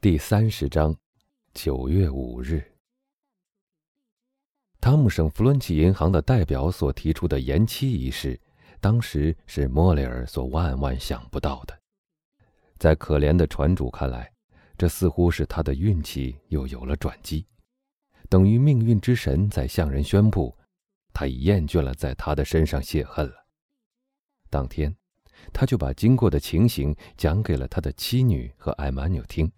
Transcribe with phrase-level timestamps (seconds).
[0.00, 0.96] 第三十章，
[1.54, 2.62] 九月五日，
[4.80, 8.40] 汤姆省弗伦奇银行的代表所提出的延期一事，
[8.80, 11.76] 当时是莫雷尔所万万想不到的。
[12.78, 14.32] 在可怜的船主看来，
[14.76, 17.44] 这似乎是他的运气又有了转机，
[18.28, 20.56] 等于命运之神在向人宣布，
[21.12, 23.34] 他已厌倦了在他的身上泄恨了。
[24.48, 24.94] 当天，
[25.52, 29.50] 他就把经过的情形讲给了他的妻女和艾玛纽听。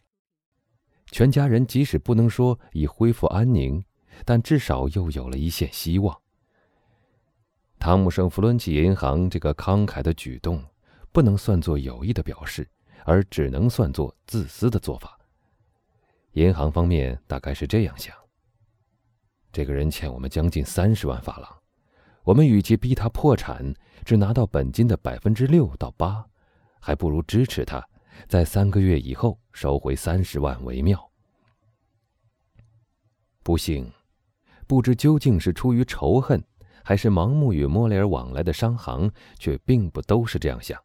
[1.10, 3.82] 全家人即使不能说已恢复安宁，
[4.24, 6.16] 但至少又有了一线希望。
[7.78, 10.62] 汤姆生弗伦奇银行这个慷慨的举动，
[11.12, 12.68] 不能算作有意的表示，
[13.04, 15.18] 而只能算作自私的做法。
[16.32, 18.14] 银行方面大概是这样想：
[19.50, 21.48] 这个人欠我们将近三十万法郎，
[22.22, 26.24] 我们与其逼他破产，只拿到本金的百分之六到八，
[26.78, 27.84] 还不如支持他。
[28.28, 31.10] 在三个月以后收回三十万为妙。
[33.42, 33.90] 不幸，
[34.66, 36.42] 不知究竟是出于仇恨，
[36.84, 40.80] 还是盲目与莫雷尔往来的商行，却并不都是这样想。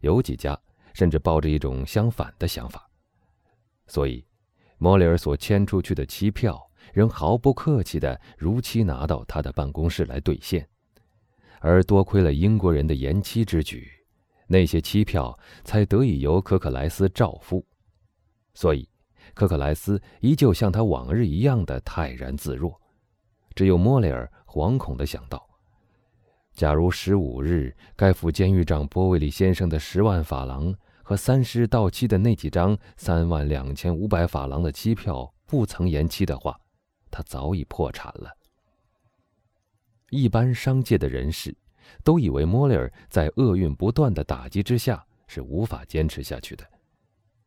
[0.00, 0.58] 有几家
[0.94, 2.88] 甚至抱着一种相反的想法。
[3.86, 4.24] 所以，
[4.78, 6.60] 莫雷尔所签出去的期票，
[6.92, 10.68] 仍毫不客气的如期拿到他的办公室来兑现。
[11.60, 13.88] 而多亏了英国人的延期之举。
[14.52, 17.64] 那些期票才得以由可可莱斯照付，
[18.52, 18.86] 所以
[19.32, 22.78] 可可莱斯依旧像他往日一样的泰然自若。
[23.54, 25.48] 只有莫雷尔惶恐地想到：
[26.52, 36.60] 假如十五日该付监狱长波维利先生的十万法郎和三十日到期的那几张三万两千五百法郎的期票不曾延期的话，
[37.10, 38.30] 他早已破产了。
[40.10, 41.56] 一般商界的人士。
[42.04, 46.66] 都以为莫雷尔在厄运不断的打击之下是无法坚持下去的，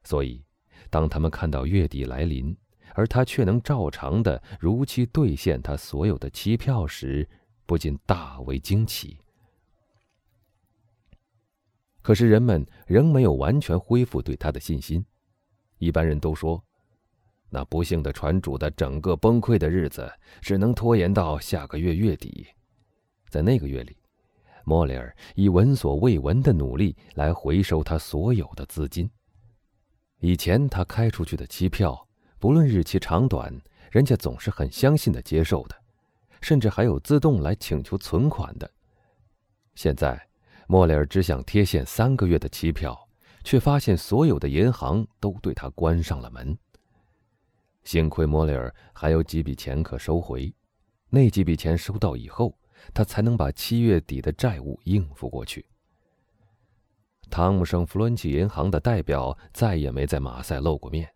[0.03, 0.43] 所以，
[0.89, 2.55] 当他们看到月底来临，
[2.93, 7.27] 而他却能照常的如期兑现他所有的期票时，
[7.65, 9.17] 不禁大为惊奇。
[12.01, 15.03] 可是人们仍没有完全恢复对他的信心，
[15.79, 16.63] 一般人都说，
[17.49, 22.47] 那不幸的船主的整个崩溃的日子只能拖延到下个月月底，
[23.29, 23.97] 在那个月里。
[24.65, 29.09] 莫雷尔以闻所未闻的努力来回收他所有的资金。
[30.19, 32.07] 以前他开出去的期票，
[32.39, 33.53] 不论日期长短，
[33.91, 35.75] 人家总是很相信的接受的，
[36.41, 38.69] 甚至还有自动来请求存款的。
[39.75, 40.19] 现在，
[40.67, 43.07] 莫雷尔只想贴现三个月的期票，
[43.43, 46.57] 却发现所有的银行都对他关上了门。
[47.83, 50.51] 幸亏莫雷尔还有几笔钱可收回，
[51.11, 52.57] 那几笔钱收到以后。
[52.93, 55.65] 他才能把七月底的债务应付过去。
[57.29, 61.09] 汤姆生弗伦奇银行的代表再也没在马赛露过面，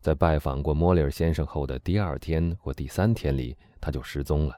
[0.00, 4.56] 在拜访过莫里尔先生后的第二天或第三天里，他就失踪了。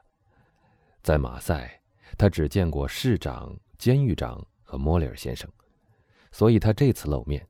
[1.01, 1.81] 在马赛，
[2.17, 5.49] 他只见过市长、监狱长和莫里尔先生，
[6.31, 7.45] 所以他这次露面，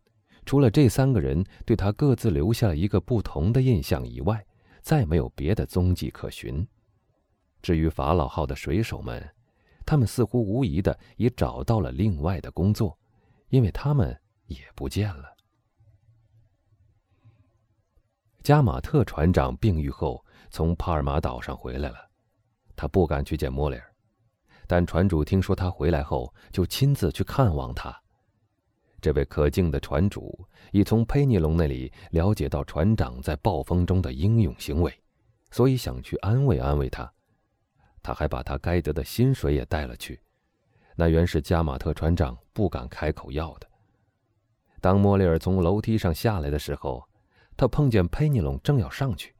[0.45, 4.45] 除了这三个人对他各自留下了一个不同的印象以外，
[4.81, 6.65] 再没有别的踪迹可寻。
[7.61, 9.29] 至于法老号的水手们，
[9.85, 12.97] 他们似乎无疑的也找到了另外的工作，
[13.49, 15.35] 因为他们也不见了。
[18.41, 22.09] 加马特船长病愈后，从帕尔马岛上回来了，
[22.75, 23.93] 他不敢去见莫里尔，
[24.65, 27.95] 但船主听说他回来后，就亲自去看望他。
[29.01, 34.93] 这位可敬的船主已从佩尼龙那里了解到船长在暴风中的英勇行为，
[35.51, 37.11] 所以想去安慰安慰他。
[38.09, 40.19] 他还把他该得的薪水也带了去，
[40.95, 43.69] 那原是加马特船长不敢开口要的。
[44.81, 47.07] 当莫里尔从楼梯上下来的时候，
[47.55, 49.35] 他碰见佩尼龙正要上去。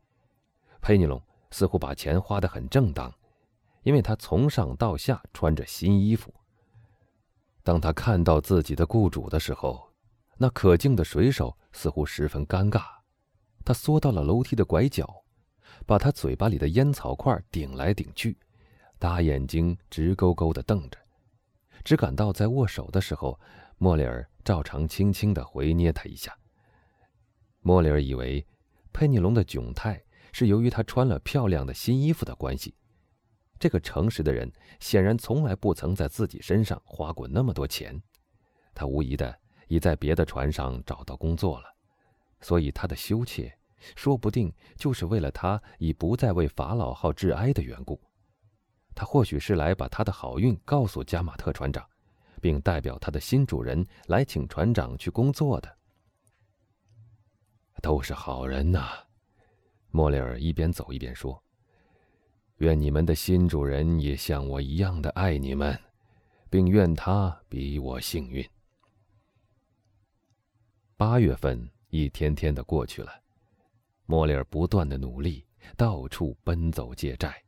[0.81, 1.19] 佩尼龙
[1.49, 3.11] 似乎把钱花得很正当，
[3.81, 6.31] 因为他从上到下穿着新衣服。
[7.63, 9.91] 当他看到自己的雇主的时候，
[10.37, 12.83] 那可敬的水手似乎十分尴尬，
[13.65, 15.11] 他缩到了楼梯的拐角，
[15.87, 18.37] 把他嘴巴里的烟草块顶来顶去。
[18.99, 20.99] 大眼睛直勾勾地瞪着，
[21.85, 23.39] 只感到在握手的时候，
[23.77, 26.37] 莫里尔照常轻轻地回捏他一下。
[27.61, 28.45] 莫里尔以为
[28.91, 30.03] 佩尼龙的窘态
[30.33, 32.75] 是由于他穿了漂亮的新衣服的关系。
[33.57, 34.51] 这个诚实的人
[34.81, 38.01] 显然从来不曾在自己身上花过那么多钱，
[38.73, 39.33] 他无疑的
[39.69, 41.73] 已在别的船上找到工作了，
[42.41, 43.57] 所以他的羞怯，
[43.95, 47.97] 说不定就是为了他已不再为法老号致哀的缘故。
[48.95, 51.87] 他或许是来把他的好运告诉加马特船长，
[52.41, 55.77] 并代表他的新主人来请船长去工作的。
[57.81, 58.89] 都是好人呐。
[59.91, 61.41] 莫里尔一边走一边说
[62.59, 65.79] ：“愿你们的新主人也像我一样的爱你们，
[66.49, 68.47] 并愿他比我幸运。”
[70.97, 73.11] 八月份一天天的过去了，
[74.05, 75.45] 莫里尔不断的努力，
[75.77, 77.41] 到处奔走借债。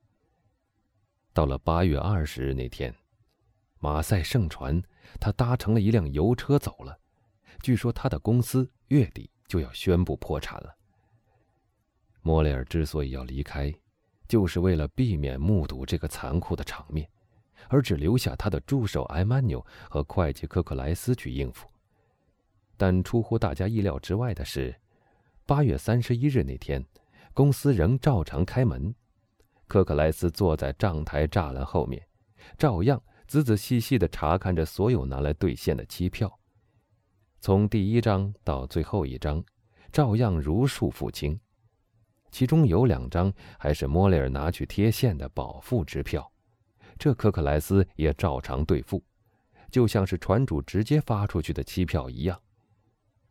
[1.34, 2.94] 到了八月二十日那天，
[3.80, 4.82] 马赛盛传
[5.20, 6.98] 他搭乘了一辆油车走了，
[7.62, 10.76] 据说他的公司月底就要宣布破产了。
[12.22, 13.74] 莫雷尔之所以要离开，
[14.28, 17.10] 就是为了避免目睹这个残酷的场面，
[17.70, 21.68] 而只留下他的助手埃曼纽和会计科克莱斯去应付。
[22.76, 24.76] 但出乎大家意料之外的是，
[25.46, 26.86] 八月三十一日那天，
[27.34, 28.94] 公司仍照常开门。
[29.72, 32.06] 科克莱斯坐在账台栅栏后面，
[32.58, 36.38] 照样仔仔细细地查看着所有拿来兑现的期票，
[37.40, 39.42] 从第一张到最后一张，
[39.90, 41.40] 照样如数付清。
[42.32, 46.30] 其中有两张还是莫雷尔拿去贴现的保付支票，
[47.00, 49.02] 这科克莱斯也照常兑付，
[49.70, 52.38] 就像是船主直接发出去的期票一样。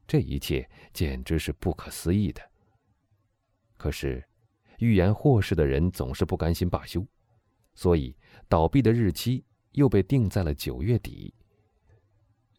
[0.07, 2.41] 这一切简直是不可思议的。
[3.77, 4.27] 可是，
[4.81, 7.06] 预言祸事的人总是不甘心罢休，
[7.75, 8.17] 所以
[8.49, 11.35] 倒闭的日期又被定在了九月底。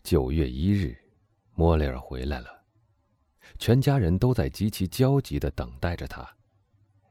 [0.04, 0.96] 九月一日，
[1.56, 2.64] 莫雷尔回来了。
[3.58, 6.28] 全家人都在极其焦急地等待着他，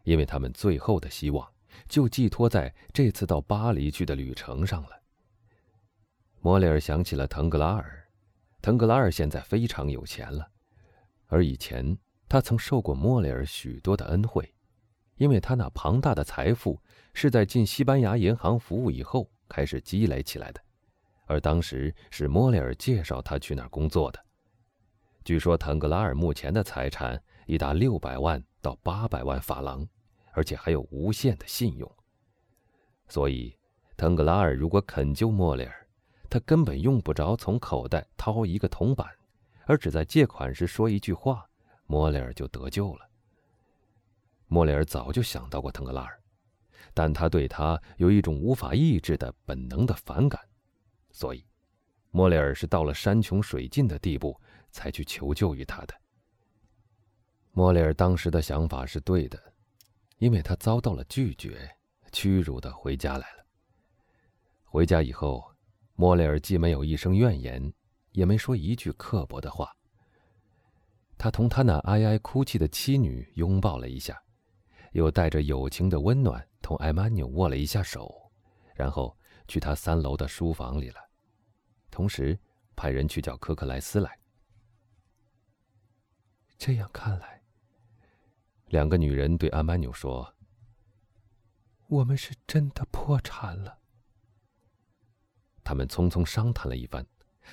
[0.04, 1.46] 因为他们最后的希望
[1.88, 4.90] 就寄托在这次到巴黎去的旅程上了。
[6.40, 8.08] 莫雷尔想起了腾格拉尔，
[8.62, 10.48] 腾格拉尔现在非常有钱了，
[11.26, 11.98] 而以前
[12.28, 14.54] 他曾受过莫雷尔许多的恩惠，
[15.20, 16.81] 因为他那庞大的财富
[17.12, 20.61] 是在进西班牙银行服务以后开始积累起来的，
[21.26, 24.19] 而当时是莫雷尔介绍他去那儿工作的。
[25.22, 29.87] 据说腾格拉尔目前的财产已达六百万到八百万法郎，
[30.32, 31.93] 而且还有无限的信用。
[33.06, 33.55] 所以，
[33.99, 35.87] 腾格拉尔如果肯救莫雷尔，
[36.31, 39.06] 他根本用不着从口袋掏一个铜板，
[39.66, 41.46] 而只在借款时说一句话，
[41.84, 43.09] 莫雷尔就得救了。
[44.50, 46.20] 莫雷尔早就想到过腾格拉尔，
[46.93, 50.38] 但他对他有一种无法抑制的本能的反感，
[51.11, 51.43] 所以，
[52.11, 54.38] 莫雷尔是到了山穷水尽的地步。
[54.73, 55.94] 才去求救于他的。
[57.50, 59.37] 莫雷尔当时的想法是对的，
[60.19, 61.69] 因为他遭到了拒绝，
[62.12, 63.44] 屈辱的回家来了。
[64.62, 65.52] 回家以后，
[65.94, 67.73] 莫雷尔既没有一声怨言，
[68.12, 69.76] 也没说一句刻薄的话。
[71.19, 74.23] 他同他那哀哀哭泣的妻女拥抱了一下，
[74.92, 78.31] 又带着友情的温暖同艾玛纽握了一下手，
[78.75, 79.16] 然后
[79.46, 81.00] 去他三楼的书房里了，
[81.90, 82.38] 同时
[82.75, 84.19] 派人去叫科克莱斯来。
[86.58, 87.42] 这样看来，
[88.66, 90.34] 两个女人对阿曼纽说
[91.88, 93.78] ：“我们是真的破产了。”
[95.64, 97.06] 他们匆匆商谈了一番，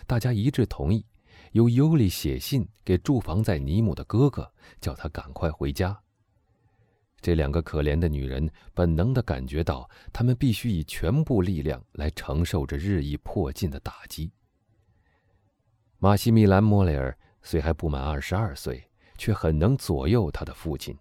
[0.05, 1.05] 大家一致同意，
[1.51, 4.51] 由尤里写信给住房在尼姆的哥哥，
[4.81, 6.03] 叫他赶快回家。
[7.27, 14.31] 这两个可怜的女人本能的感觉到，她们必须以全部力量来承受着日益迫近的打击。
[15.97, 18.81] 马西米兰·莫雷尔虽还不满二十二岁。
[19.17, 20.95] 却很能左右他的父亲，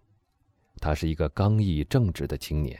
[0.81, 2.77] 他是一个刚毅正直的青年。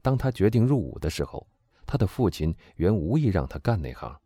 [0.00, 1.44] 当他决定入伍的时候，
[1.84, 4.16] 他的父亲原无意让他干那行，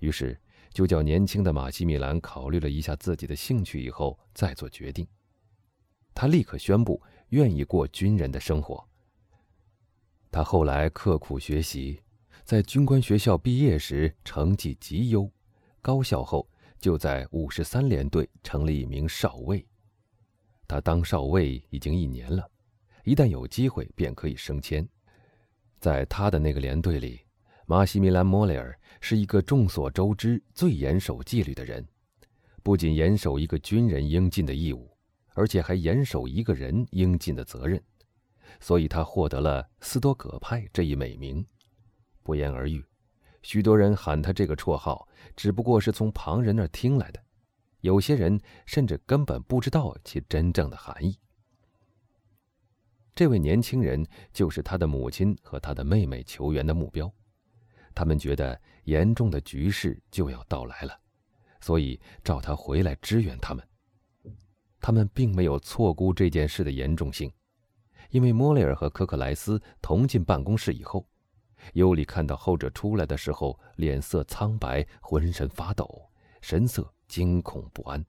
[0.00, 0.38] 于是
[0.74, 5.04] 就叫年轻的马西米兰考虑了一下自己的兴趣以后再做决定。
[6.14, 8.82] 他立刻宣布愿意过军人的生活。
[10.30, 12.00] 他后来刻苦学习，
[12.44, 15.30] 在军官学校毕业时成绩极优，
[15.82, 16.48] 高校后。
[16.78, 19.64] 就在五十三联队成了一名少尉，
[20.66, 22.44] 他当少尉已经一年了，
[23.04, 24.84] 一旦有机会便可以升迁。
[25.78, 27.20] 在他的那个连队里，
[27.66, 31.86] 马西米兰·莫雷尔是一个众所周知最严守纪律的人，
[32.64, 34.91] 不仅严守一个军人应尽的义务，
[35.34, 37.82] 而且还严守一个人应尽的责任，
[38.60, 41.44] 所以他获得了“斯多葛派”这一美名，
[42.22, 42.84] 不言而喻。
[43.42, 47.20] 许多人喊他这个绰号，只不过是从旁人那听来的，
[47.80, 51.18] 有些人甚至根本不知道其真正的含义。
[53.14, 57.12] 这位年轻人就是他的母亲和他的妹妹求援的目标，
[57.94, 60.98] 他们觉得严重的局势就要到来了，
[61.60, 63.66] 所以召他回来支援他们。
[64.82, 67.32] 他们并没有错估这件事的严重性，
[68.10, 71.06] 因为莫雷尔和科克莱斯同进办公室以后。
[71.74, 76.10] 尤里看到后者出来的时候，脸色苍白，浑身发抖，
[76.40, 78.04] 神色惊恐不安。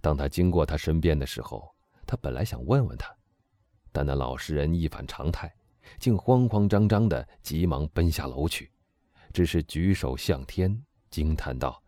[0.00, 1.74] 当他经过他身边的时候，
[2.06, 3.12] 他本来想问问他，
[3.90, 5.52] 但那老实人一反常态，
[5.98, 8.70] 竟慌慌张张的急忙奔下楼去，
[9.32, 11.82] 只是举手向天，惊叹道：“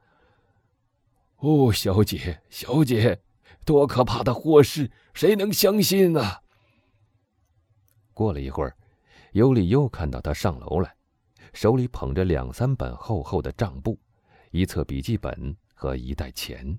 [1.38, 3.22] 哦，小姐，小姐，
[3.66, 6.40] 多可怕的祸事，谁能相信啊？”
[8.14, 8.74] 过了一会儿，
[9.32, 10.96] 尤里又看到他上楼来，
[11.52, 13.98] 手里捧着两三本厚厚的账簿，
[14.52, 16.78] 一册笔记本和一袋钱。